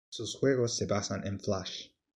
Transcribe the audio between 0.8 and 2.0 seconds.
basan en Flash.